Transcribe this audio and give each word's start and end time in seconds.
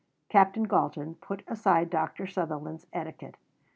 Captain 0.29 0.63
Galton 0.63 1.13
put 1.13 1.43
aside 1.47 1.91
Dr. 1.91 2.25
Sutherland's 2.25 2.87
etiquette. 2.91 3.37